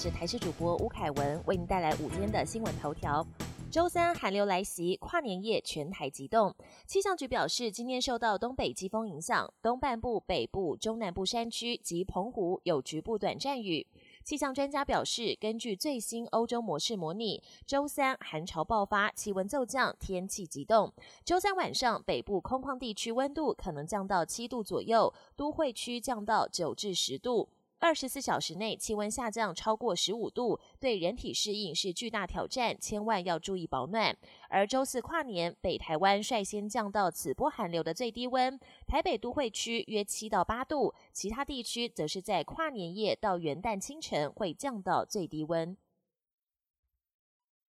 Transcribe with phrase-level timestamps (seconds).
[0.00, 3.26] 是台视主播吴凯文，为您带来午间的新闻头条。
[3.68, 6.54] 周三寒流来袭，跨年夜全台急冻。
[6.86, 13.84] 气象局表示，今天受到东北季风影响，东半部、北部、中南部山区及澎湖有局部短暂雨。
[14.22, 20.92] 气象专家表示，根据最新欧洲模式模拟，周三寒潮爆发，气温骤降，天气急冻。
[21.24, 27.48] 周三晚上，北部空旷地区温度可能降到七度左右，都会区降到九至十度。
[27.80, 34.16] 二十四小时内气温下降超过十五度，对人体适应是巨大挑战，千万要注意保暖。
[34.48, 45.76] 而周四跨年，北台湾率先降到此波寒流的最低温，台北都会区约七到八度，其他地区则是在跨年夜到元旦清晨会降到最低温。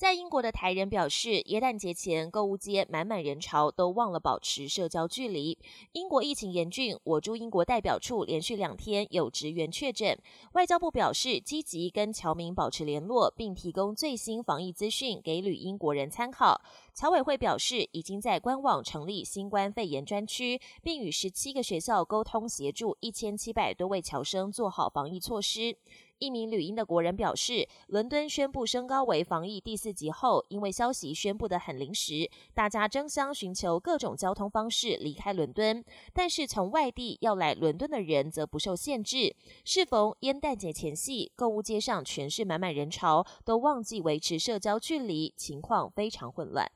[0.00, 5.58] 在英国的台人表示，耶诞节前购物街满满人潮，都忘了保持社交距离。
[5.92, 10.18] 英国疫情严峻，我驻英国代表处连续两天有职员确诊。
[10.54, 16.62] 外交部表示，积极跟侨民保持联络，并提供最新防疫资讯给旅英国人参考。
[17.00, 25.74] 侨委会表示，已经在官网成立新冠肺炎专区，并与十七个学校沟通协助一千七百多位侨生做好防疫措施。
[26.18, 35.82] 一名旅英的国人表示，伦敦宣布升高为防疫第四级后，因为消息宣布的很临时，大家争相寻求各种交通方式离开伦敦。
[36.12, 39.34] 但是从外地要来伦敦的人则不受限制。
[39.64, 46.70] 适逢烟诞节前夕，购物街上全是满满人潮，都忘记维持社交距离，情况非常混乱。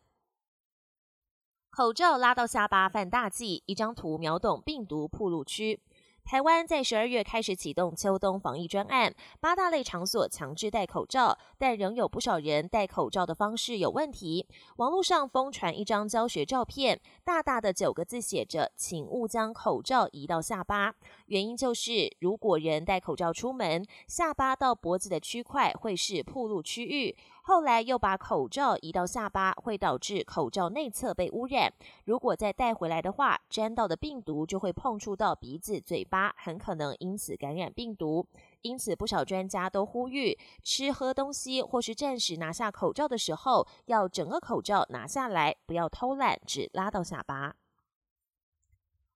[1.77, 5.81] 口罩拉到下巴犯大忌，一张图秒懂病毒铺路区。
[6.25, 14.49] 台湾在十二月开始启动秋冬防疫专案，八大类场所强制戴口罩，但仍有不少人戴口罩的方式有问题。
[14.77, 20.95] 网络上疯传一张教学照片，大大的九个字写着：“请勿将口罩移到下巴。”
[21.27, 27.15] 原因就是，如果人戴口罩出门，下巴到脖子的区块会是暴露区域。
[27.47, 31.71] 后来又把口罩移到下巴，会导致口罩内侧被污染。
[32.07, 38.25] 如果再带回来的话，沾到的病毒就会碰触到鼻子、嘴巴，很可能因此感染病毒。
[38.63, 47.57] 因此，不少专家都呼吁，吃喝东西或是暂时拿下口罩的时候，要整个口罩拿下来，不要偷懒，只拉到下巴。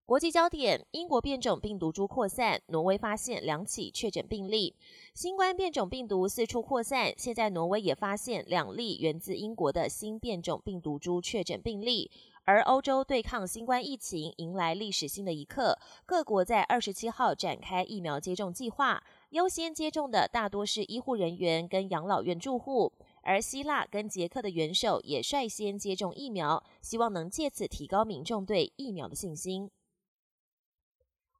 [0.08, 4.74] 国际焦点：英国变种病毒株扩散，挪威发现两起确诊病例。
[5.12, 12.10] 新冠变种病毒四处扩散，现在挪威也发现两例源自英国的新变种病毒株确诊病例。
[12.46, 22.90] 而欧洲对抗新冠疫情迎来历史性的一刻，各国在二十七号展开疫苗接种计划，优先接种的大多是医护人员跟养老院住户。
[23.20, 29.70] 而希腊跟捷克的元首也率先接种疫苗，希望能借此提高民众对疫苗的信心。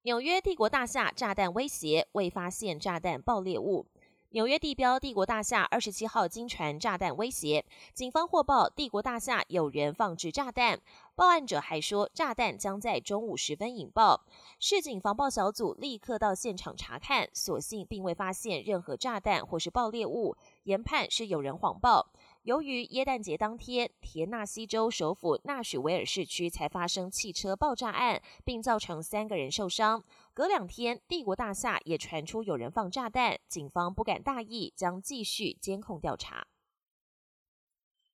[0.08, 3.84] 纽约帝国大厦炸弹威胁，未发现炸弹爆裂物。
[4.30, 10.80] 纽约地标帝国大厦二十七号经传炸弹威胁，警方获报帝国大厦有人放置炸弹。
[11.14, 14.24] 报案者还说，炸弹将在中午时分引爆。
[14.58, 22.10] 市警防爆小组立刻到现场查看，所幸并未发现任何炸弹或是爆裂物，研判是有人谎报。
[22.48, 30.02] 由于耶诞节当天，田纳西州首府纳许维尔市区才发生汽车爆炸案，并造成三个人受伤。
[30.32, 36.46] 隔两天，帝国大厦也传出有人放炸弹，警方不敢大意，将继续监控调查。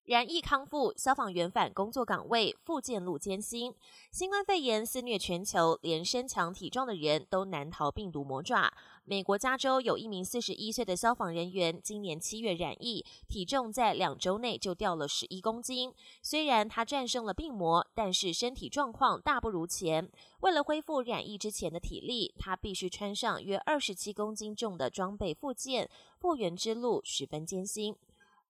[0.07, 3.75] 染疫康复，消防员返工作岗位，复健路艰辛。
[4.11, 8.71] 新冠肺炎肆虐全球，连身强体壮的人都难逃病毒魔爪。
[9.07, 15.91] 美国加州有一名四十一岁的消防人员，今年七月染疫，体重在两周内就掉了十一公斤。
[16.21, 20.11] 虽然他战胜了病魔，但是身体状况大不如前。
[20.41, 25.89] 为了恢复染疫之前的体力，他必须穿上约二十七公斤重的装备复健，
[26.19, 27.97] 复原之路十分艰辛。